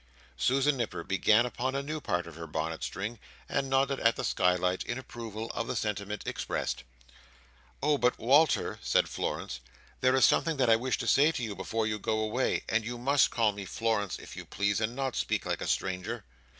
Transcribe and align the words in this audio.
Susan 0.35 0.77
Nipper 0.77 1.03
began 1.03 1.45
upon 1.45 1.75
a 1.75 1.83
new 1.83 2.01
part 2.01 2.25
of 2.25 2.33
her 2.35 2.47
bonnet 2.47 2.81
string, 2.83 3.19
and 3.47 3.69
nodded 3.69 3.99
at 3.99 4.15
the 4.15 4.23
skylight, 4.23 4.81
in 4.83 4.97
approval 4.97 5.51
of 5.51 5.67
the 5.67 5.75
sentiment 5.75 6.23
expressed. 6.25 6.83
"Oh! 7.83 7.99
but, 7.99 8.17
Walter," 8.17 8.79
said 8.81 9.07
Florence, 9.07 9.59
"there 9.99 10.15
is 10.15 10.25
something 10.25 10.57
that 10.57 10.71
I 10.71 10.75
wish 10.75 10.97
to 10.97 11.07
say 11.07 11.31
to 11.33 11.43
you 11.43 11.55
before 11.55 11.85
you 11.85 11.99
go 11.99 12.19
away, 12.19 12.63
and 12.67 12.83
you 12.83 12.97
must 12.97 13.29
call 13.29 13.51
me 13.51 13.63
Florence, 13.65 14.17
if 14.17 14.35
you 14.35 14.43
please, 14.43 14.81
and 14.81 14.95
not 14.95 15.15
speak 15.15 15.45
like 15.45 15.61
a 15.61 15.67
stranger." 15.67 16.25